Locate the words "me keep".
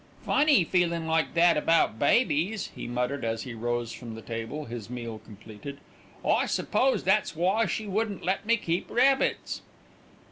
8.43-8.89